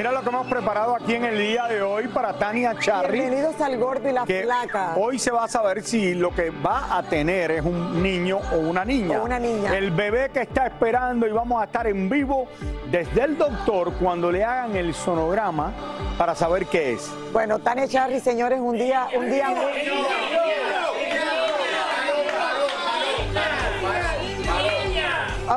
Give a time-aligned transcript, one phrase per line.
[0.00, 3.18] Mira lo que hemos preparado aquí en el día de hoy para Tania Charry.
[3.18, 4.94] Bienvenidos al Gordo y la que Flaca.
[4.96, 8.60] hoy se va a saber si lo que va a tener es un niño o
[8.60, 9.20] una niña.
[9.20, 9.76] O una niña.
[9.76, 12.48] El bebé que está esperando y vamos a estar en vivo
[12.90, 15.70] desde el doctor cuando le hagan el sonograma
[16.16, 17.12] para saber qué es.
[17.34, 20.79] Bueno, Tania Charry, señores, un día, un día muy...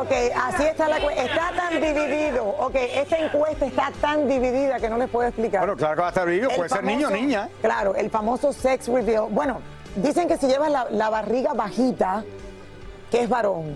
[0.02, 1.28] Ok, así está la cuestión.
[1.28, 2.44] Está tan dividido.
[2.46, 5.62] Ok, esta encuesta está tan dividida que no les puedo explicar.
[5.62, 7.50] Bueno, claro que va a estar vivo, El puede ser niño o niña.
[7.62, 9.28] Claro, el famoso sex reveal.
[9.30, 9.62] Bueno,
[9.96, 12.24] dicen que si llevas la, la barriga bajita,
[13.12, 13.76] que es varón.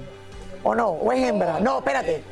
[0.63, 0.87] ¿O no?
[0.89, 1.59] ¿O es hembra?
[1.59, 2.23] No, espérate.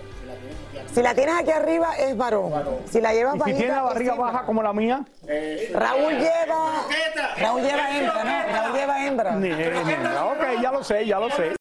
[0.93, 2.51] Si la tienes aquí arriba, es varón.
[2.89, 3.57] Si la llevas Y si bajita.
[3.59, 5.05] tiene la barriga baja como la mía,
[5.73, 6.85] Raúl lleva.
[7.37, 8.53] Raúl lleva hembra, ¿no?
[8.61, 9.31] Raúl lleva hembra.
[9.35, 11.55] ni, ni- ok, ya lo sé, ya lo sé.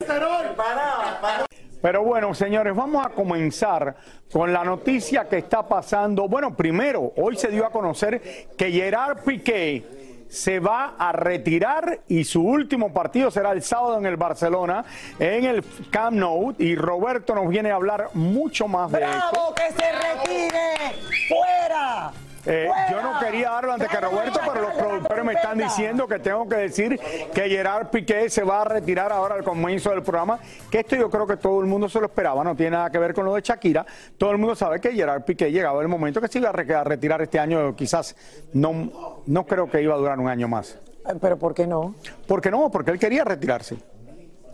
[1.85, 3.95] Pero bueno, señores, vamos a comenzar
[4.33, 6.27] con la noticia que está pasando.
[6.27, 8.23] Bueno, primero, hoy se dio a conocer
[8.57, 14.07] que Gerard Piqué se va a retirar y su último partido será el sábado en
[14.07, 14.83] el Barcelona,
[15.19, 16.55] en el Camp Nou.
[16.59, 19.19] Y Roberto nos viene a hablar mucho más de esto.
[19.31, 19.55] ¡Bravo!
[19.55, 20.95] ¡Que se retire!
[21.29, 22.13] ¡Fuera!
[22.47, 26.19] Eh, yo no quería darlo antes que Roberto, pero los productores me están diciendo que
[26.19, 27.01] tengo que decir
[27.33, 30.39] que Gerard Piqué se va a retirar ahora al comienzo del programa,
[30.71, 32.99] que esto yo creo que todo el mundo se lo esperaba, no tiene nada que
[32.99, 33.87] ver con lo de Shakira.
[34.19, 36.75] Todo el mundo sabe que Gerard Piqué llegaba el momento que se iba a re-
[36.75, 38.15] a retirar este año, quizás
[38.53, 40.79] no, no creo que iba a durar un año más.
[41.21, 41.95] ¿Pero por qué no?
[42.27, 42.71] ¿Por qué no?
[42.71, 43.77] Porque él quería retirarse.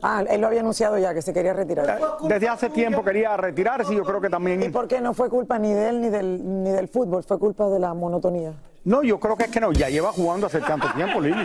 [0.03, 2.01] Ah, él lo había anunciado ya, que se quería retirar.
[2.23, 4.73] Desde hace tiempo quería retirarse y yo creo que ¿Y también...
[4.73, 7.23] por qué no fue culpa ni de él ni del, ni del fútbol?
[7.23, 8.53] Fue culpa de la monotonía.
[8.85, 11.45] No, yo creo que es que no, ya lleva jugando hace tanto tiempo, Lili.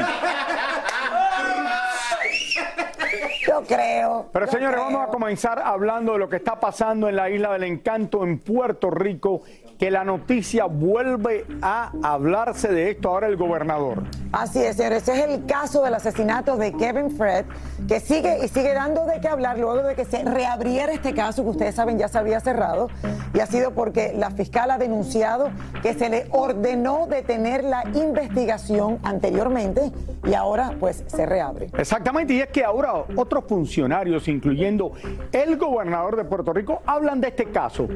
[3.46, 4.28] Yo creo.
[4.32, 4.86] Pero yo señores, creo.
[4.86, 8.40] vamos a comenzar hablando de lo que está pasando en la isla del encanto en
[8.40, 9.42] Puerto Rico,
[9.78, 14.04] que la noticia vuelve a hablarse de esto ahora el gobernador.
[14.32, 15.08] Así es, señores.
[15.08, 17.46] Este es el caso del asesinato de Kevin Fred,
[17.88, 21.44] que sigue y sigue dando de qué hablar luego de que se reabriera este caso,
[21.44, 22.90] que ustedes saben ya se había cerrado,
[23.34, 25.50] y ha sido porque la fiscal ha denunciado
[25.82, 29.92] que se le ordenó detener la investigación anteriormente
[30.26, 31.70] y ahora pues se reabre.
[31.78, 34.94] Exactamente, y es que ahora otros funcionarios, incluyendo
[35.32, 37.88] el gobernador de Puerto Rico, hablan de este caso.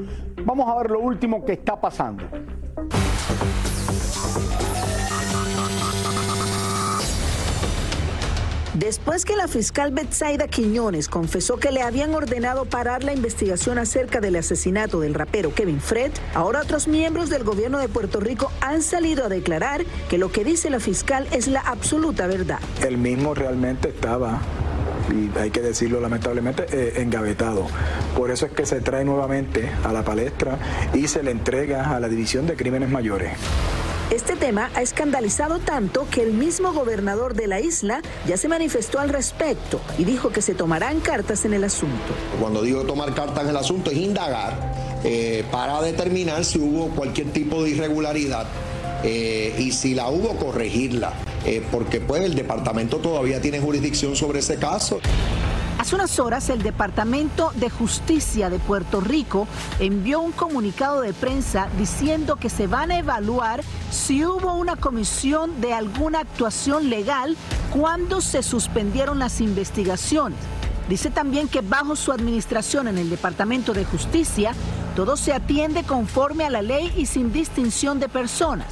[0.43, 2.23] Vamos a ver lo último que está pasando.
[8.79, 14.21] Después que la fiscal Betsaida Quiñones confesó que le habían ordenado parar la investigación acerca
[14.21, 18.81] del asesinato del rapero Kevin Fred, ahora otros miembros del gobierno de Puerto Rico han
[18.81, 22.59] salido a declarar que lo que dice la fiscal es la absoluta verdad.
[22.81, 24.39] El mismo realmente estaba,
[25.11, 27.67] y hay que decirlo lamentablemente, eh, engavetado.
[28.15, 30.57] Por eso es que se trae nuevamente a la palestra
[30.93, 33.31] y se le entrega a la División de Crímenes Mayores.
[34.11, 38.99] Este tema ha escandalizado tanto que el mismo gobernador de la isla ya se manifestó
[38.99, 41.95] al respecto y dijo que se tomarán cartas en el asunto.
[42.41, 47.31] Cuando digo tomar cartas en el asunto es indagar eh, para determinar si hubo cualquier
[47.31, 48.47] tipo de irregularidad
[49.03, 51.13] eh, y si la hubo, corregirla.
[51.45, 54.99] Eh, porque pues el departamento todavía tiene jurisdicción sobre ese caso.
[55.79, 59.47] Hace unas horas el Departamento de Justicia de Puerto Rico
[59.79, 65.61] envió un comunicado de prensa diciendo que se van a evaluar si hubo una comisión
[65.61, 67.37] de alguna actuación legal
[67.71, 70.37] cuando se suspendieron las investigaciones.
[70.89, 74.51] Dice también que bajo su administración en el Departamento de Justicia
[74.97, 78.67] todo se atiende conforme a la ley y sin distinción de personas.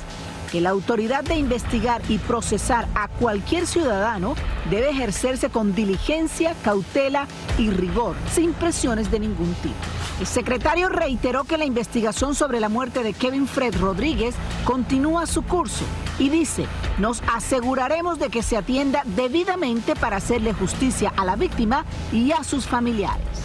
[0.51, 4.35] Que la autoridad de investigar y procesar a cualquier ciudadano
[4.69, 7.27] debe ejercerse con diligencia, cautela
[7.57, 9.75] y rigor, sin presiones de ningún tipo.
[10.19, 14.33] El secretario reiteró que la investigación sobre la muerte de Kevin Fred Rodríguez
[14.65, 15.85] continúa su curso
[16.17, 16.65] y dice,
[16.97, 22.43] nos aseguraremos de que se atienda debidamente para hacerle justicia a la víctima y a
[22.43, 23.36] sus familiares.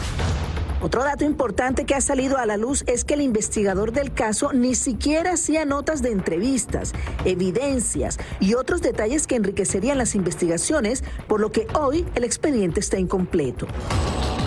[0.83, 4.53] Otro dato importante que ha salido a la luz es que el investigador del caso
[4.53, 6.93] ni siquiera hacía notas de entrevistas,
[7.25, 12.99] evidencias y otros detalles que enriquecerían las investigaciones, por lo que hoy el expediente está
[12.99, 13.69] incompleto.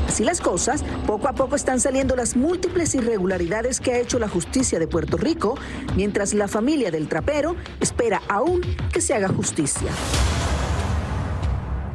[0.10, 4.28] Así las cosas, poco a poco están saliendo las múltiples irregularidades que ha hecho la
[4.28, 5.58] justicia de Puerto Rico,
[5.96, 8.60] mientras la familia del trapero espera aún
[8.92, 9.90] que se haga justicia.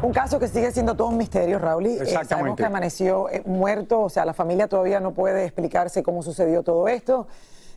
[0.02, 1.86] Un caso que sigue siendo todo un misterio, Raúl.
[1.86, 6.02] y, eh, sabemos que amaneció eh, muerto, o sea, la familia todavía no puede explicarse
[6.02, 7.28] cómo sucedió todo esto.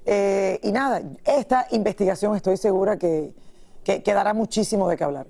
[0.06, 3.34] Eh, y nada, esta investigación estoy segura que,
[3.84, 5.28] que, que dará muchísimo de qué hablar.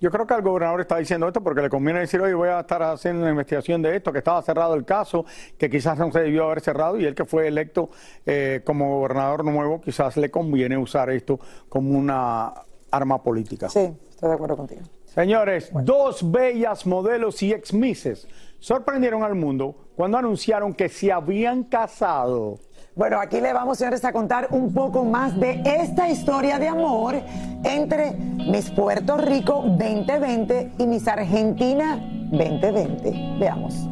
[0.00, 2.60] Yo creo que el gobernador está diciendo esto porque le conviene decir, oye, voy a
[2.60, 5.26] estar haciendo una investigación de esto, que estaba cerrado el caso,
[5.58, 7.90] que quizás no se debió haber cerrado y él que fue electo
[8.24, 11.38] eh, como gobernador nuevo, quizás le conviene usar esto
[11.68, 12.54] como una
[12.90, 13.68] arma política.
[13.68, 14.80] Sí, estoy de acuerdo contigo.
[15.14, 18.28] Señores, dos bellas modelos y ex misses
[18.60, 22.60] sorprendieron al mundo cuando anunciaron que se habían casado.
[22.94, 27.16] Bueno, aquí le vamos, señores, a contar un poco más de esta historia de amor
[27.64, 31.96] entre Miss Puerto Rico 2020 y Miss Argentina
[32.30, 33.38] 2020.
[33.40, 33.88] Veamos.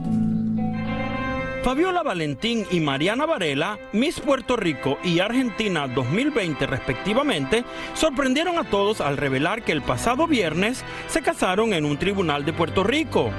[1.62, 7.64] Fabiola Valentín y Mariana Varela, Miss Puerto Rico y Argentina 2020 respectivamente,
[7.94, 12.52] sorprendieron a todos al revelar que el pasado viernes se casaron en un tribunal de
[12.52, 13.30] Puerto Rico.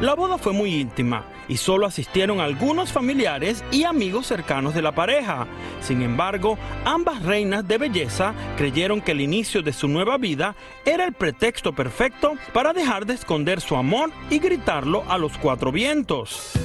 [0.00, 4.92] La boda fue muy íntima y solo asistieron algunos familiares y amigos cercanos de la
[4.92, 5.46] pareja.
[5.80, 11.04] Sin embargo, ambas reinas de belleza creyeron que el inicio de su nueva vida era
[11.04, 16.58] el pretexto perfecto para dejar de esconder su amor y gritarlo a los cuatro vientos.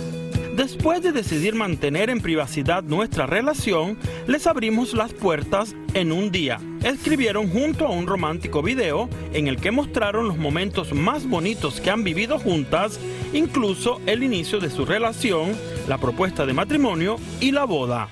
[0.57, 3.95] Después de decidir mantener en privacidad nuestra relación,
[4.25, 6.59] les abrimos las puertas en un día.
[6.83, 11.91] Escribieron junto a un romántico video en el que mostraron los momentos más bonitos que
[11.91, 12.99] han vivido juntas,
[13.33, 15.55] incluso el inicio de su relación,
[15.87, 18.09] la propuesta de matrimonio y la boda.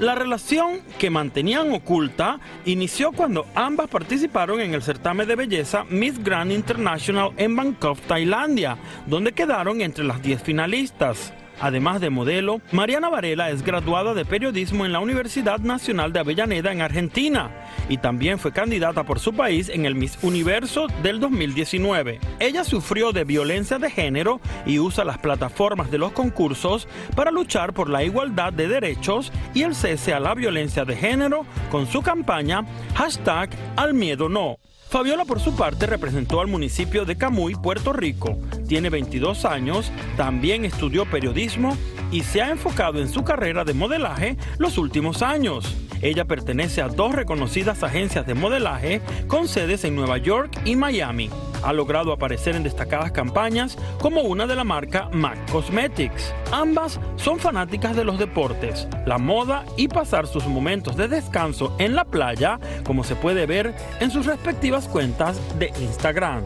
[0.00, 6.20] La relación que mantenían oculta inició cuando ambas participaron en el certamen de belleza Miss
[6.24, 11.32] Grand International en Bangkok, Tailandia, donde quedaron entre las 10 finalistas.
[11.62, 16.72] Además de modelo, Mariana Varela es graduada de periodismo en la Universidad Nacional de Avellaneda
[16.72, 17.52] en Argentina
[17.88, 22.18] y también fue candidata por su país en el Miss Universo del 2019.
[22.40, 27.72] Ella sufrió de violencia de género y usa las plataformas de los concursos para luchar
[27.72, 32.02] por la igualdad de derechos y el cese a la violencia de género con su
[32.02, 32.66] campaña
[32.96, 34.58] hashtag al miedo no.
[34.92, 38.38] Fabiola por su parte representó al municipio de Camuy, Puerto Rico.
[38.68, 41.78] Tiene 22 años, también estudió periodismo
[42.12, 45.74] y se ha enfocado en su carrera de modelaje los últimos años.
[46.02, 51.30] Ella pertenece a dos reconocidas agencias de modelaje con sedes en Nueva York y Miami.
[51.62, 56.34] Ha logrado aparecer en destacadas campañas como una de la marca MAC Cosmetics.
[56.50, 61.94] Ambas son fanáticas de los deportes, la moda y pasar sus momentos de descanso en
[61.94, 66.42] la playa, como se puede ver en sus respectivas cuentas de Instagram.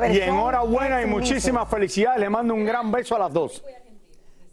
[0.00, 2.20] Ver, Y enhorabuena y muchísimas felicidades.
[2.20, 3.64] Le mando un gran beso a las dos.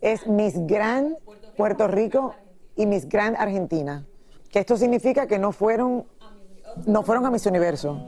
[0.02, 1.16] es Miss Grand
[1.58, 2.36] Puerto Rico
[2.76, 4.06] y Miss Grand Argentina.
[4.52, 6.06] Que esto significa que no fueron,
[6.86, 8.00] no fueron a Miss Universo.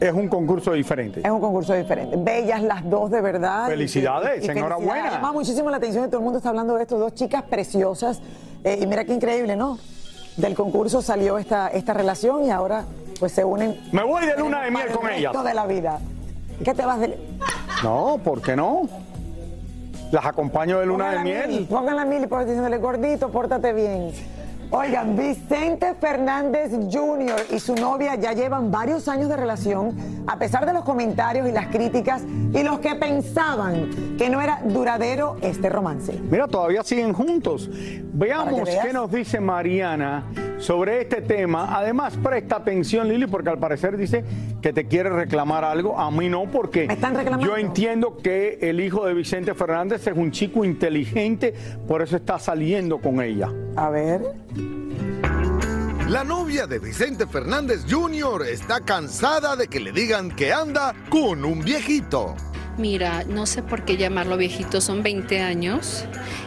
[0.00, 1.20] Es un concurso diferente.
[1.24, 2.16] Es un concurso diferente.
[2.16, 3.68] Bellas las dos, de verdad.
[3.68, 5.10] Felicidades, enhorabuena.
[5.10, 8.20] Llama muchísimo la atención y todo el mundo está hablando de estos dos chicas preciosas.
[8.64, 9.78] Eh, y mira qué increíble, ¿no?
[10.36, 12.84] Del concurso salió esta, esta relación y ahora
[13.18, 13.80] pues se unen.
[13.92, 15.32] Me voy de luna de miel con para el ellas.
[15.32, 15.98] resto de la vida.
[16.64, 17.18] ¿Qué te vas de
[17.82, 18.88] No, ¿por qué no?
[20.12, 21.66] Las acompaño de luna de la miel.
[21.68, 24.12] Pongan la mil y por diciéndole, gordito, pórtate bien.
[24.70, 27.46] Oigan, Vicente Fernández Jr.
[27.52, 29.94] y su novia ya llevan varios años de relación,
[30.26, 34.60] a pesar de los comentarios y las críticas y los que pensaban que no era
[34.64, 36.18] duradero este romance.
[36.28, 37.68] Mira, todavía siguen juntos.
[37.72, 40.24] Veamos qué nos dice Mariana
[40.64, 41.76] sobre este tema.
[41.78, 44.24] Además, presta atención, Lili, porque al parecer dice
[44.62, 45.98] que te quiere reclamar algo.
[46.00, 47.46] A mí no, porque ¿Me están reclamando?
[47.46, 51.54] yo entiendo que el hijo de Vicente Fernández es un chico inteligente,
[51.86, 53.52] por eso está saliendo con ella.
[53.76, 54.22] A ver.
[56.08, 58.46] La novia de Vicente Fernández Jr.
[58.46, 62.34] está cansada de que le digan que anda con un viejito.
[62.76, 66.04] Mira, no sé por qué llamarlo viejito, son 20 años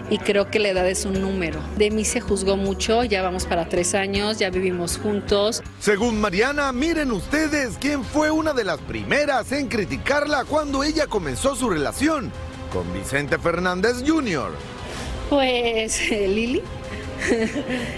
[0.10, 1.60] y creo que la edad es un número.
[1.78, 5.64] De mí se juzgó mucho, ya vamos para tres años, ya vivimos juntos.
[5.80, 11.56] Según Mariana, miren ustedes quién fue una de las primeras en criticarla cuando ella comenzó
[11.56, 12.32] su relación
[12.74, 14.52] con Vicente Fernández Jr.
[15.30, 16.62] Pues Lili.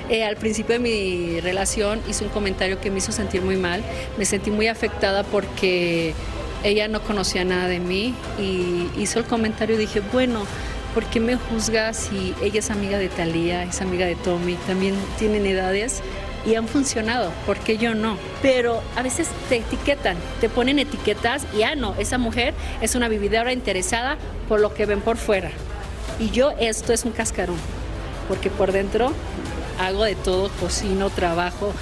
[0.10, 3.84] Eh, al principio de mi relación hizo un comentario que me hizo sentir muy mal.
[4.18, 6.16] Me sentí muy afectada porque
[6.64, 10.46] ella no conocía nada de mí y hizo el comentario y dije, bueno,
[10.94, 14.96] ¿por qué me juzgas si ella es amiga de Talía, es amiga de Tommy, también
[15.18, 16.02] tienen edades
[16.46, 18.18] y han funcionado, ¿por qué yo no?
[18.42, 23.08] Pero a veces te etiquetan, te ponen etiquetas y ah, no, esa mujer es una
[23.10, 25.52] vividora interesada por lo que ven por fuera.
[26.20, 27.58] Y yo esto es un cascarón,
[28.28, 29.14] porque por dentro
[29.80, 31.74] hago de todo, cocino, trabajo,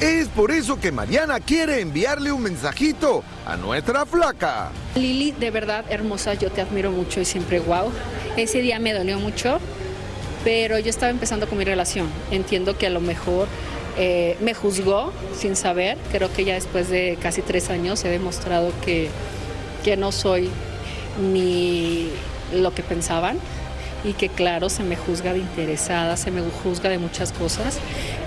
[0.00, 4.70] es por eso que Mariana quiere enviarle un mensajito a nuestra flaca.
[4.94, 7.90] Lili, de verdad hermosa, yo te admiro mucho y siempre wow.
[8.36, 9.58] Ese día me dolió mucho,
[10.42, 12.08] pero yo estaba empezando con mi relación.
[12.30, 13.48] Entiendo que a lo mejor
[13.96, 15.96] eh, me juzgó sin saber.
[16.10, 19.08] Creo que ya después de casi tres años he demostrado que,
[19.84, 20.50] que no soy
[21.32, 22.10] ni
[22.52, 23.38] lo que pensaban
[24.04, 27.78] y que claro, se me juzga de interesada, se me juzga de muchas cosas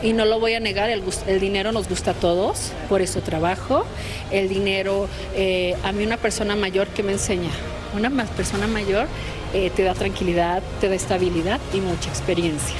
[0.01, 1.03] y no lo voy a negar, el,
[1.39, 3.85] dinero nos gusta a todos, por eso trabajo,
[4.31, 7.51] el dinero, eh, a mí una persona mayor que me enseña,
[7.95, 9.07] una persona mayor
[9.53, 12.75] eh, te da tranquilidad, te da estabilidad y mucha experiencia.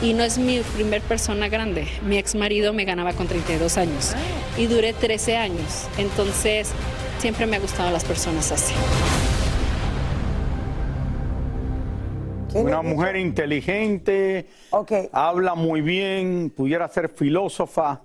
[0.00, 1.86] Y no es mi primer persona grande.
[2.04, 4.14] Mi ex marido me ganaba con 32 años
[4.58, 5.86] y duré 13 años.
[5.96, 6.70] Entonces,
[7.20, 8.74] siempre me han gustado las personas así.
[12.54, 14.46] Una mujer inteligente,
[15.12, 18.02] habla muy bien, pudiera ser filósofa.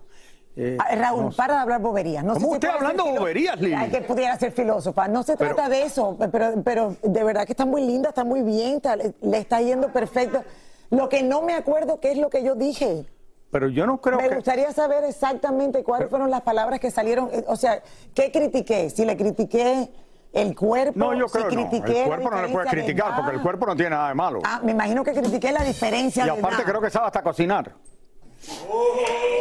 [0.55, 2.23] Eh, ah, Raúl, para de hablar boberías.
[2.23, 3.75] No ¿Cómo usted hablando boberías, Lili?
[3.91, 5.07] que pudiera ser filósofa.
[5.07, 8.41] No se trata de eso, pero, pero de verdad que está muy linda, está muy
[8.41, 8.81] bien,
[9.21, 10.43] le está yendo perfecto.
[10.89, 13.05] Lo que no me acuerdo qué es lo que yo dije.
[13.51, 17.29] Pero yo no creo me gustaría saber exactamente cuáles fueron las palabras que salieron.
[17.47, 17.81] O sea,
[18.13, 18.89] ¿qué critiqué?
[18.89, 19.89] Si le critiqué
[20.33, 20.93] el cuerpo.
[20.95, 21.69] No, yo creo no.
[21.71, 24.39] El cuerpo no le puede criticar porque el cuerpo no tiene nada de malo.
[24.43, 26.25] Ah, me imagino que critiqué la diferencia.
[26.25, 27.73] Y aparte creo que sabe hasta cocinar.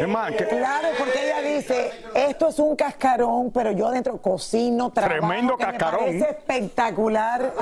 [0.00, 5.26] Es más, Claro, porque ella dice, esto es un cascarón, pero yo dentro cocino, trabajo.
[5.26, 6.04] Tremendo cascarón.
[6.08, 7.52] Es espectacular.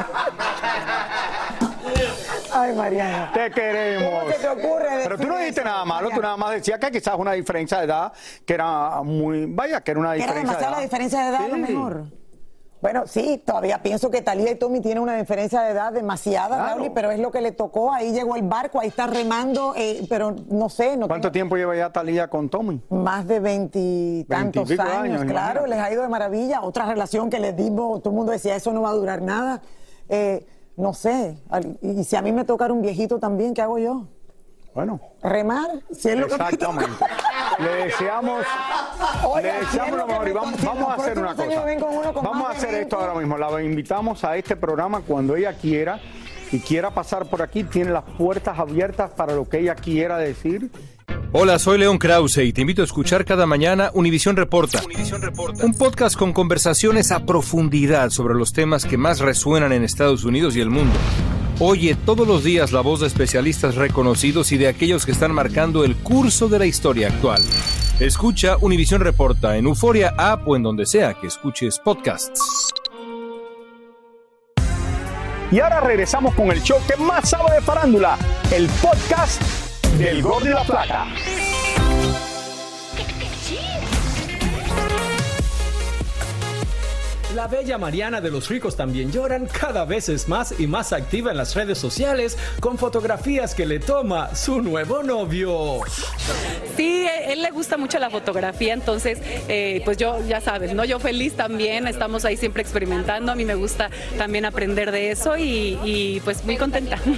[2.53, 3.31] Ay, Mariana.
[3.33, 4.25] Te queremos.
[4.25, 7.15] ¿Cómo te ocurre Pero tú no dijiste nada malo, tú nada más decías que quizás
[7.17, 8.13] una diferencia de edad
[8.45, 9.47] que era muy.
[9.47, 10.43] Vaya, que era una diferencia.
[10.43, 10.77] Era de edad.
[10.77, 12.05] la diferencia de edad, a lo mejor.
[12.85, 17.11] Bueno, sí, todavía pienso que Talía y Tommy tienen una diferencia de edad demasiada, pero
[17.11, 17.91] es lo que le tocó.
[17.91, 20.95] Ahí llegó el barco, ahí está remando, eh, pero no sé.
[20.99, 22.83] No ¿Cuánto tiempo lleva ya Talía con Tommy?
[22.91, 26.61] Más de veintitantos años, claro, les ha ido de maravilla.
[26.61, 29.63] Otra relación que les dimos, todo el mundo decía, eso no va a durar nada.
[30.11, 31.39] Eh, no sé,
[31.81, 34.09] y si a mí me tocara un viejito también, ¿qué hago yo?
[34.75, 35.01] Bueno.
[35.23, 37.03] Remar, si es lo Exactamente.
[37.59, 38.45] Le deseamos,
[39.43, 41.65] le deseamos lo mejor y vamos, a hacer una cosa.
[42.23, 43.39] Vamos a hacer esto ahora mismo.
[43.39, 46.01] La invitamos a este programa cuando ella quiera
[46.53, 47.65] y quiera pasar por aquí.
[47.65, 50.71] Tiene las puertas abiertas para lo que ella quiera decir.
[51.33, 54.81] Hola, soy León Krause y te invito a escuchar cada mañana Univisión Reporta,
[55.21, 60.25] Reporta, un podcast con conversaciones a profundidad sobre los temas que más resuenan en Estados
[60.25, 60.95] Unidos y el mundo.
[61.61, 65.85] Oye todos los días la voz de especialistas reconocidos y de aquellos que están marcando
[65.85, 67.41] el curso de la historia actual.
[68.01, 72.73] Escucha Univisión Reporta en Euforia App o en donde sea que escuches podcasts.
[75.53, 78.19] Y ahora regresamos con el show que más sabe de farándula,
[78.53, 79.41] el podcast
[79.97, 81.07] del Gol de la Plata.
[87.35, 91.33] La bella Mariana de los ricos también lloran cada vez es más y más activa
[91.33, 95.81] en las redes sociales con fotografías que le toma su nuevo novio.
[96.77, 100.85] Sí, él le gusta mucho la fotografía, entonces eh, pues yo ya sabes, ¿no?
[100.85, 105.37] Yo feliz también, estamos ahí siempre experimentando, a mí me gusta también aprender de eso
[105.37, 107.01] y, y pues muy contenta.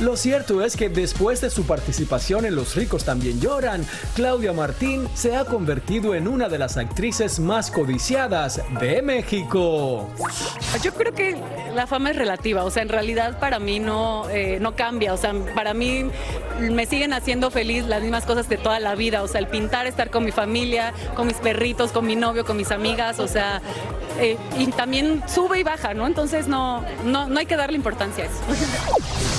[0.00, 3.84] Lo cierto es que después de su participación en Los ricos también lloran,
[4.14, 9.57] Claudia Martín se ha convertido en una de las actrices más codiciadas de México.
[10.82, 11.36] Yo creo que
[11.74, 15.16] la fama es relativa, o sea, en realidad para mí no, eh, no cambia, o
[15.16, 16.10] sea, para mí
[16.60, 19.86] me siguen haciendo feliz las mismas cosas de toda la vida, o sea, el pintar,
[19.86, 23.60] estar con mi familia, con mis perritos, con mi novio, con mis amigas, o sea,
[24.20, 26.06] eh, y también sube y baja, ¿no?
[26.06, 29.37] Entonces no, no, no hay que darle importancia a eso.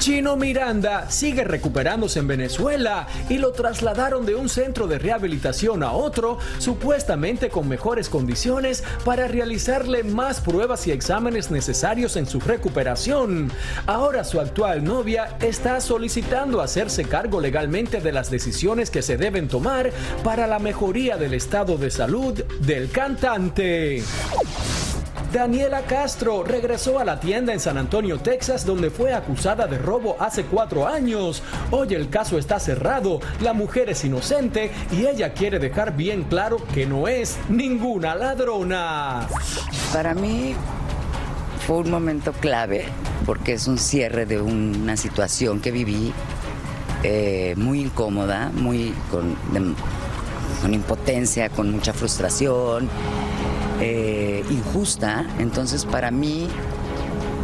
[0.00, 5.92] Chino Miranda sigue recuperándose en Venezuela y lo trasladaron de un centro de rehabilitación a
[5.92, 13.52] otro, supuestamente con mejores condiciones para realizarle más pruebas y exámenes necesarios en su recuperación.
[13.86, 19.48] Ahora su actual novia está solicitando hacerse cargo legalmente de las decisiones que se deben
[19.48, 19.92] tomar
[20.24, 24.02] para la mejoría del estado de salud del cantante.
[25.32, 30.16] Daniela Castro regresó a la tienda en San Antonio, Texas, donde fue acusada de robo
[30.18, 31.44] hace cuatro años.
[31.70, 36.56] Hoy el caso está cerrado, la mujer es inocente y ella quiere dejar bien claro
[36.74, 39.28] que no es ninguna ladrona.
[39.92, 40.56] Para mí
[41.64, 42.86] fue un momento clave
[43.24, 46.12] porque es un cierre de una situación que viví
[47.04, 49.36] eh, muy incómoda, muy con,
[50.60, 52.90] con impotencia, con mucha frustración
[53.80, 55.26] eh, injusta.
[55.38, 56.48] Entonces para mí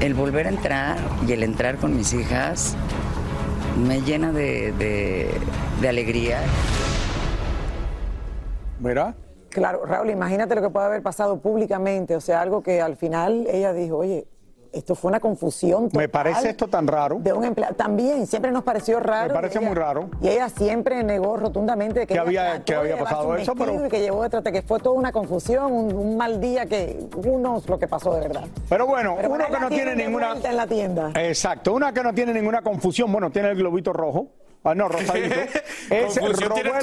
[0.01, 2.77] el volver a entrar y el entrar con mis hijas
[3.77, 4.73] me llena de,
[5.81, 6.41] de, alegría.
[8.81, 9.15] ¿Mira?
[9.51, 13.47] Claro, Raúl, imagínate lo que puede haber pasado públicamente, o sea, algo que al final
[13.51, 14.27] ella dijo, oye,
[14.79, 17.19] esto fue una confusión Me parece esto tan raro.
[17.21, 17.75] De un empleado.
[17.75, 19.29] También, siempre nos pareció raro.
[19.29, 20.09] Me parece muy raro.
[20.21, 23.87] Y ella siempre negó rotundamente que, había, que había pasado eso, pero.
[23.87, 27.63] Y que llevó detrás de que fue toda una confusión, un, mal día que uno
[27.67, 28.45] lo que pasó de verdad.
[28.69, 30.35] Pero bueno, uno que no tiene ninguna.
[30.43, 31.13] En la tienda.
[31.15, 34.29] Exacto, una que no tiene ninguna confusión, bueno, tiene el globito rojo.
[34.67, 35.33] Ah, no, rosadito.
[35.91, 36.19] es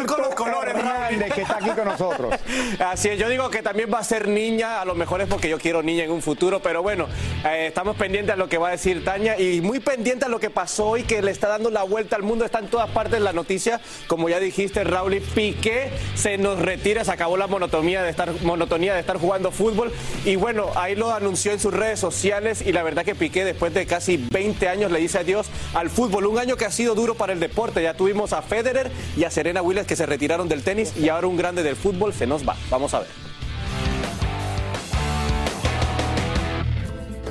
[0.07, 2.33] con los colores, Hernández, que está aquí con nosotros.
[2.79, 5.49] Así es, yo digo que también va a ser niña, a lo mejor es porque
[5.49, 7.07] yo quiero niña en un futuro, pero bueno,
[7.45, 10.39] eh, estamos pendientes a lo que va a decir Tania y muy pendientes a lo
[10.39, 13.19] que pasó hoy, que le está dando la vuelta al mundo, está en todas partes
[13.19, 18.11] la noticia, como ya dijiste, Raúl, Piqué se nos retira, se acabó la monotonía de
[18.11, 19.91] estar, monotonía de estar jugando fútbol.
[20.23, 23.73] Y bueno, ahí lo anunció en sus redes sociales y la verdad que Piqué después
[23.73, 27.15] de casi 20 años le dice adiós al fútbol, un año que ha sido duro
[27.15, 30.63] para el deporte ya tuvimos a Federer y a Serena Williams que se retiraron del
[30.63, 32.55] tenis y ahora un grande del fútbol se nos va.
[32.69, 33.23] Vamos a ver.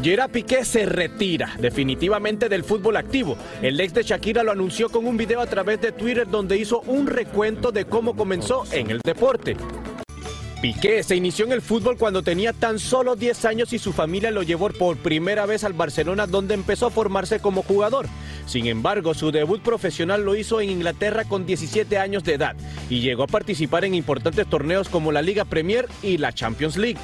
[0.02, 3.36] Gerard Piqué se retira definitivamente del fútbol activo.
[3.62, 6.80] El ex de Shakira lo anunció con un video a través de Twitter donde hizo
[6.86, 9.56] un recuento de cómo comenzó en el deporte.
[10.60, 14.30] Piqué se inició en el fútbol cuando tenía tan solo 10 años y su familia
[14.30, 18.06] lo llevó por primera vez al Barcelona donde empezó a formarse como jugador.
[18.52, 22.54] Sin embargo, su debut profesional lo hizo en Inglaterra con 17 años de edad
[22.90, 26.98] y llegó a participar en importantes torneos como la Liga Premier y la Champions League.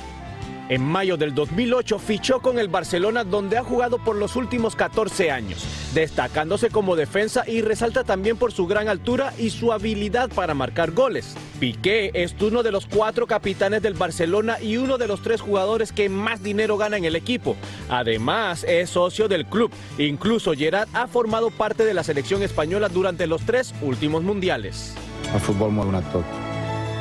[0.69, 5.31] En mayo del 2008 fichó con el Barcelona donde ha jugado por los últimos 14
[5.31, 10.53] años, destacándose como defensa y resalta también por su gran altura y su habilidad para
[10.53, 11.35] marcar goles.
[11.59, 15.91] Piqué es uno de los cuatro capitanes del Barcelona y uno de los tres jugadores
[15.91, 17.57] que más dinero gana en el equipo.
[17.89, 19.71] Además es socio del club.
[19.97, 24.95] Incluso Gerard ha formado parte de la selección española durante los tres últimos mundiales.
[25.33, 26.25] El fútbol m'ho ha tot.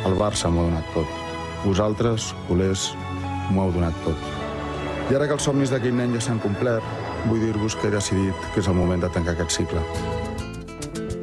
[0.05, 1.07] El Barça m'ho ha tot.
[1.65, 2.95] Vosaltres, culers,
[3.51, 4.15] m'ho heu donat tot.
[5.11, 6.83] I ara que els somnis d'aquell nen ja s'han complert,
[7.27, 9.81] vull dir-vos que he que és el moment de tancar aquest cicle.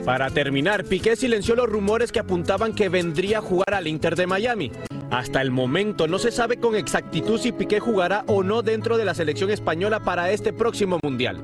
[0.05, 4.27] Para terminar, Piqué silenció los rumores que apuntaban que vendría a jugar al Inter de
[4.27, 4.71] Miami.
[5.11, 9.05] Hasta el momento no se sabe con exactitud si Piqué jugará o no dentro de
[9.05, 11.41] la selección española para este próximo Mundial.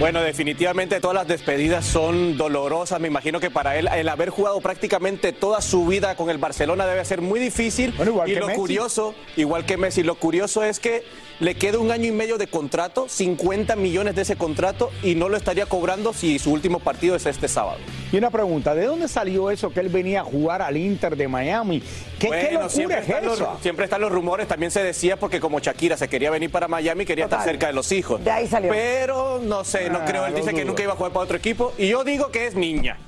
[0.00, 2.98] Bueno, definitivamente todas las despedidas son dolorosas.
[3.00, 6.86] Me imagino que para él el haber jugado prácticamente toda su vida con el Barcelona
[6.86, 7.92] debe ser muy difícil.
[8.26, 11.04] y lo curioso, igual que Messi, lo curioso es que
[11.40, 15.30] le queda un año y medio de contrato, 50 millones de ese contrato y no
[15.30, 17.78] lo estaría cobrando si su último partido es este sábado.
[18.12, 21.28] Y una pregunta, ¿de dónde salió eso que él venía a jugar al Inter de
[21.28, 21.82] Miami?
[22.18, 25.96] ¿Qué, bueno, siempre, están Los, siempre están los rumores, también se decía porque como Shakira
[25.96, 28.22] se quería venir para Miami, quería estar cerca de los hijos.
[28.22, 28.70] De ahí salió.
[28.70, 31.38] Pero no sé, no ah, creo, él dice que nunca iba a jugar para otro
[31.38, 32.98] equipo y yo digo que es niña.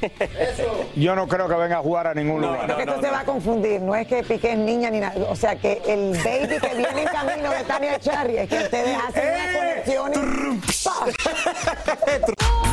[0.00, 0.86] Eso.
[0.96, 2.68] Yo no creo que venga a jugar a ningún lugar.
[2.68, 3.80] No, esto se va a confundir.
[3.80, 5.14] No es que Piqué es niña ni nada.
[5.28, 8.96] O sea, que el baby que viene en camino de Tania Charry es que ustedes
[9.08, 9.84] hacen una ¡Eh!
[9.84, 10.12] conexión.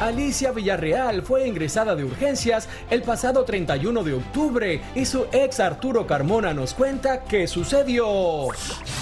[0.00, 6.06] Alicia Villarreal fue ingresada de urgencias el pasado 31 de octubre y su ex Arturo
[6.06, 8.48] Carmona nos cuenta qué sucedió.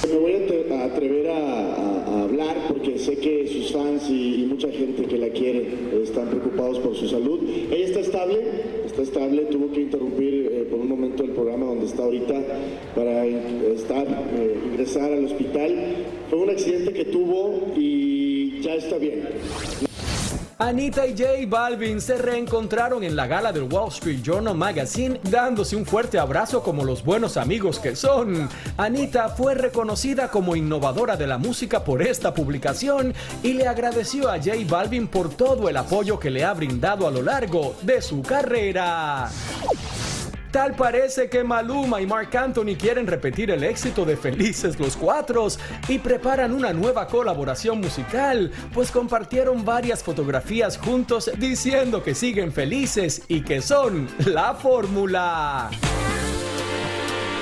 [0.09, 5.19] Me voy a atrever a, hablar porque sé que sus fans y, mucha gente que
[5.19, 5.69] la quiere
[6.03, 7.49] están preocupados por su salud.
[7.71, 8.41] Ella está estable,
[8.85, 12.35] está estable, tuvo que interrumpir eh, por un momento el programa donde está ahorita
[12.97, 15.77] para estar, eh, ingresar al hospital.
[16.29, 19.88] Fue un accidente que tuvo y ya está bien.
[20.61, 25.77] Anita y J Balvin se reencontraron en la gala del Wall Street Journal Magazine dándose
[25.77, 28.49] un fuerte abrazo como los buenos amigos que son.
[28.77, 34.39] Anita fue reconocida como innovadora de la música por esta publicación y le agradeció a
[34.39, 38.21] J Balvin por todo el apoyo que le ha brindado a lo largo de su
[38.23, 39.31] carrera.
[40.51, 45.61] Tal parece que Maluma y Mark Anthony quieren repetir el éxito de Felices los Cuatros
[45.89, 53.23] y preparan una nueva colaboración musical, pues compartieron varias fotografías juntos diciendo que siguen felices
[53.29, 55.69] y que son la fórmula.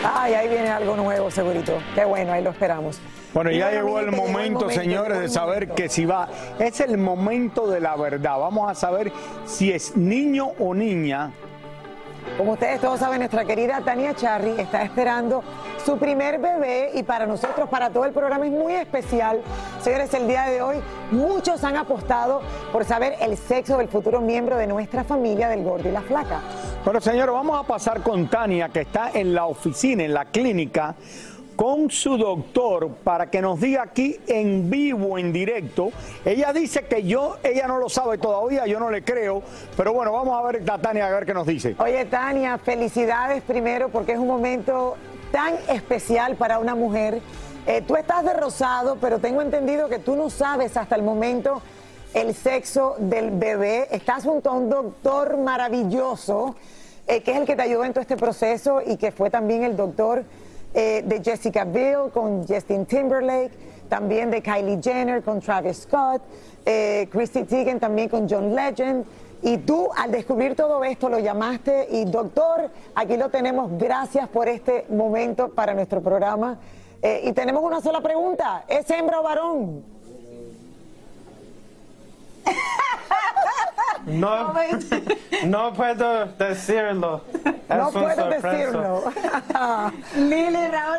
[0.05, 1.79] Ay, ahí viene algo nuevo, segurito.
[1.95, 2.99] Qué bueno, ahí lo esperamos.
[3.33, 5.75] Bueno, ya llegó el momento, señores, de saber momento.
[5.75, 6.29] que si va.
[6.59, 8.39] Es el momento de la verdad.
[8.39, 9.13] Vamos a saber
[9.45, 11.33] si es niño o niña.
[12.37, 15.43] Como ustedes todos saben, nuestra querida Tania Charry está esperando
[15.87, 19.41] su primer bebé y para nosotros, para todo el programa es muy especial.
[19.81, 20.77] Señores, el día de hoy
[21.13, 25.89] muchos han apostado por saber el sexo del futuro miembro de nuestra familia del gordo
[25.89, 26.41] y la flaca.
[26.85, 30.95] Bueno, señores, vamos a pasar con Tania, que está en la oficina, en la clínica,
[31.57, 35.91] con su doctor para que nos diga aquí en vivo, en directo.
[36.25, 39.43] Ella dice que yo, ella no lo sabe todavía, yo no le creo,
[39.77, 41.75] pero bueno, vamos a ver a Tania a ver qué nos dice.
[41.79, 44.97] Oye, Tania, felicidades primero porque es un momento
[45.33, 47.21] tan especial para una mujer.
[47.67, 51.63] Eh, tú estás de rosado, pero tengo entendido que tú no sabes hasta el momento
[52.15, 53.89] el sexo del bebé.
[53.91, 56.55] Estás junto a un doctor maravilloso,
[57.07, 59.65] eh, que es el que te ayudó en todo este proceso y que fue también
[59.65, 60.25] el doctor
[60.79, 63.53] eh, de Jessica Biel con Justin Timberlake,
[63.89, 66.21] también de Kylie Jenner con Travis Scott,
[66.67, 69.07] eh, Chrissy Teigen también con John Legend.
[69.41, 73.71] Y tú, al descubrir todo esto, lo llamaste y doctor, aquí lo tenemos.
[73.79, 76.59] Gracias por este momento para nuestro programa.
[77.01, 79.83] Eh, y tenemos una sola pregunta: ¿es hembra o varón?
[84.07, 84.55] No,
[85.47, 87.23] no puedo decirlo.
[87.69, 88.49] No Es puedo sorpresa.
[88.49, 89.03] decirlo.
[90.17, 90.99] Lili, Raúl,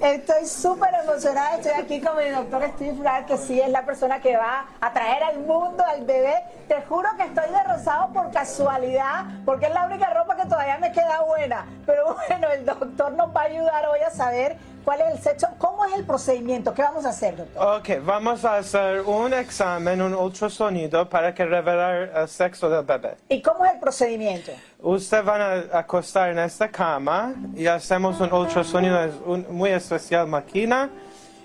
[0.00, 1.56] estoy súper emocionada.
[1.56, 4.92] Estoy aquí con mi doctor Steve Wright, que sí es la persona que va a
[4.92, 6.34] traer al mundo al bebé.
[6.68, 10.78] Te juro que estoy de rosado por casualidad, porque es la única ropa que todavía
[10.78, 11.66] me queda buena.
[11.84, 15.48] Pero bueno, el doctor nos va a ayudar hoy a saber cuál es el sexo,
[15.58, 17.78] cómo es el procedimiento, qué vamos a hacer, doctor.
[17.78, 23.16] Ok, vamos a hacer un examen, un ultrasonido para que revelar el sexo del bebé.
[23.28, 24.52] ¿Y cómo es el procedimiento?
[24.80, 30.26] Usted van a acostar en esta cama y hacemos un ultrasonido, es un muy especial
[30.26, 30.90] máquina.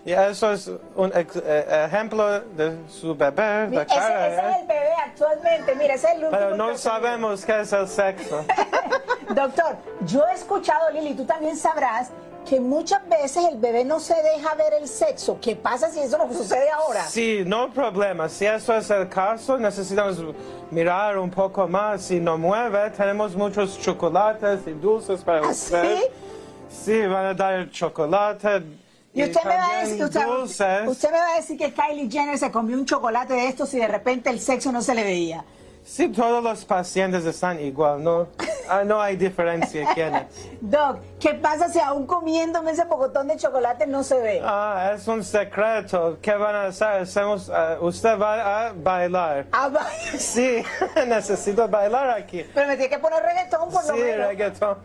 [0.04, 4.28] Y eso es un eh, ejemplo de su bebé, Mi- de Ese, cara.
[4.28, 4.50] ese ¿eh?
[4.50, 7.88] es el bebé actualmente, mira, ese es el último Pero no sabemos qué es el
[7.88, 8.44] sexo.
[9.30, 9.76] Doctor,
[10.08, 12.10] yo he escuchado, Lili, tú también sabrás
[12.52, 15.40] que muchas veces el bebé no se deja ver el sexo.
[15.40, 17.08] ¿Qué pasa si eso no sucede ahora?
[17.08, 18.28] Sí, no problema.
[18.28, 20.22] Si eso es el caso, necesitamos
[20.70, 22.02] mirar un poco más.
[22.02, 25.96] Si no mueve, tenemos muchos chocolates y dulces para ¿Ah, usted.
[25.96, 26.04] sí?
[26.84, 28.64] Sí, van a dar chocolate.
[29.14, 32.38] Y usted me, va a decir, usted, usted me va a decir que Kylie Jenner
[32.38, 35.46] se comió un chocolate de estos y de repente el sexo no se le veía.
[35.84, 38.28] Sí, todos los pacientes están igual, no,
[38.70, 39.94] ah, no hay diferencia.
[40.62, 44.42] Doc, ¿qué pasa si aún comiéndome ese pocotón de chocolate no se ve?
[44.44, 46.18] Ah, es un secreto.
[46.22, 47.02] ¿Qué van a hacer?
[47.02, 49.48] Hacemos, ah, usted va a bailar.
[49.52, 50.64] Ah, va- Sí,
[51.08, 52.46] necesito bailar aquí.
[52.54, 54.28] Pero me tiene que poner reggaetón por lo Sí, menos.
[54.28, 54.78] reggaetón.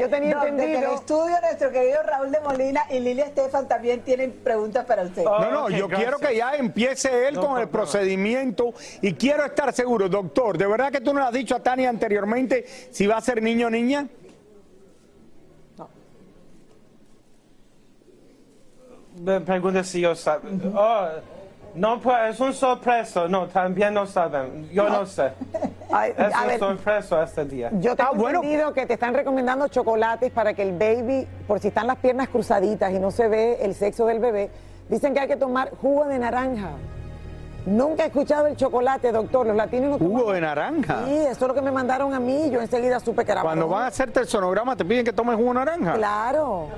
[0.00, 0.94] Yo tenía Doc, desde el entendido.
[0.94, 5.24] estudio, nuestro querido Raúl de Molina y Lilia Estefan también tienen preguntas para usted.
[5.24, 5.98] No, no, ok, yo gracias.
[6.10, 10.66] quiero que ya empiece él No con el procedimiento y quiero estar seguro, doctor, ¿de
[10.66, 13.68] verdad que tú no le has dicho a Tania anteriormente si va a ser niño
[13.68, 14.06] o niña?
[19.20, 20.42] Me pregunta si yo sab-
[20.74, 21.08] Oh,
[21.74, 23.26] no, pues es un sorpresa.
[23.28, 24.68] No, también no saben.
[24.72, 25.32] Yo no sé.
[25.90, 27.70] Ay, Es a un ver, este día.
[27.74, 28.38] yo tengo Ah, bueno.
[28.42, 32.28] entendido que te están recomendando chocolates para que el baby, por si están las piernas
[32.28, 34.50] cruzaditas y no se ve el sexo del bebé,
[34.88, 36.70] dicen que hay que tomar jugo de naranja.
[37.66, 39.44] Nunca he escuchado el chocolate, doctor.
[39.46, 41.04] Los latinos no Jugo de naranja.
[41.04, 42.48] Sí, eso es lo que me mandaron a mí.
[42.50, 45.34] Yo enseguida supe que era Cuando van a hacerte el sonograma te piden que tomes
[45.36, 45.94] jugo de naranja.
[45.94, 46.68] Claro.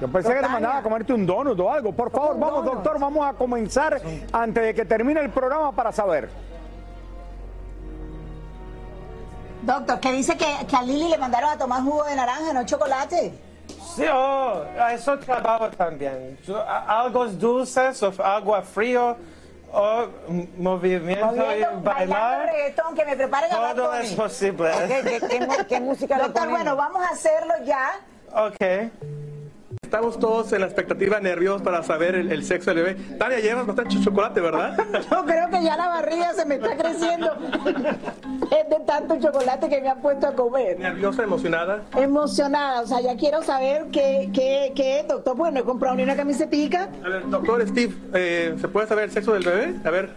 [0.00, 1.92] Yo pensé que te mandaba a comerte un donut o algo.
[1.92, 2.74] Por favor, vamos, donut.
[2.74, 4.00] doctor, vamos a comenzar
[4.32, 6.28] antes de que termine el programa para saber.
[9.66, 12.64] Doctor, que dice que, que a Lili le mandaron a tomar jugo de naranja, no
[12.64, 13.34] chocolate.
[13.96, 16.38] Sí, oh, eso trabajo también.
[16.86, 19.16] Algo dulces o agua frío
[19.72, 20.06] o
[20.56, 22.46] movimiento Moviendo, y bailando bailar.
[22.46, 24.70] reggaetón, que me preparen a Todo es posible.
[24.86, 27.90] ¿Qué, qué- qué qué música Doctor, bueno, vamos a hacerlo ya.
[28.32, 29.15] Ok.
[29.86, 33.16] Estamos todos en la expectativa nerviosos para saber el, el sexo del bebé.
[33.18, 34.76] Tania, llevas bastante chocolate, ¿verdad?
[35.10, 37.30] Yo creo que ya la barriga se me está creciendo.
[38.50, 40.80] Es de tanto chocolate que me han puesto a comer.
[40.80, 41.84] ¿Nerviosa, emocionada?
[41.96, 45.94] Emocionada, o sea, ya quiero saber qué, qué, qué es, doctor, porque no he comprado
[45.94, 46.88] ni una camisetica.
[47.04, 49.74] A ver, doctor Steve, eh, ¿se puede saber el sexo del bebé?
[49.84, 50.10] A ver,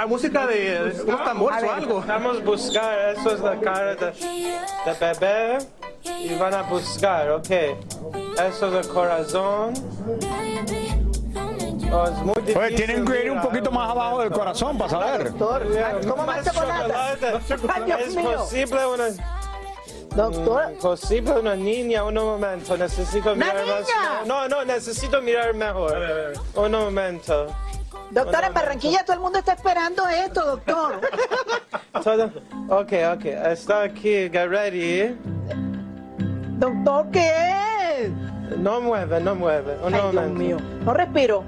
[0.00, 2.04] ¿hay música de, unos tambores o algo?
[2.06, 5.58] Vamos a buscar, eso es la cara de, de bebé
[6.04, 7.50] y van a buscar, ok.
[8.48, 9.74] Eso es el corazón.
[11.92, 12.54] Oh, es muy difícil.
[12.54, 15.36] Pues tienen que ir un poquito más abajo del corazón para saber.
[15.36, 15.66] Doctor,
[16.08, 17.40] ¿cómo más chocolate?
[18.06, 19.04] Es posible una...
[20.16, 20.72] Doctor.
[20.72, 24.26] Mm, Posible una niña, un momento, necesito ¿Una mirar más.
[24.26, 26.32] No, no, necesito mirar mejor.
[26.56, 27.46] Un momento.
[28.10, 31.00] Doctor, en Barranquilla todo el mundo está esperando esto, doctor.
[32.04, 32.24] Todo.
[32.68, 35.16] Ok, ok, está aquí, get ready.
[36.58, 37.32] Doctor, ¿qué
[38.00, 38.10] es?
[38.58, 39.76] No mueve, no mueve.
[39.82, 40.38] Un Ay, Dios momento.
[40.38, 40.56] mío.
[40.84, 41.44] No respiro.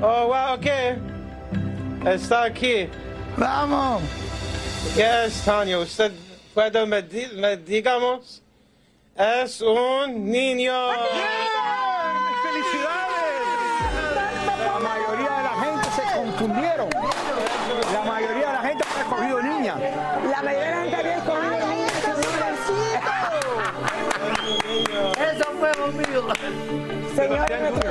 [0.00, 0.66] Oh, wow, ok.
[2.06, 2.88] Está aquí.
[3.36, 4.02] Vamos.
[4.94, 5.78] ¿Qué es, Tania?
[5.78, 6.12] ¿Usted
[6.54, 8.42] puede me, di- me digamos?
[9.16, 10.72] Es un niño.
[10.72, 10.98] La
[16.46, 16.88] confundieron.
[17.92, 19.74] La mayoría de la gente ha escogido niña.
[20.30, 22.58] La mayoría de la gente había escogido niña, señores.
[25.32, 26.28] Eso fue conmigo.
[27.16, 27.90] Señores, nuestro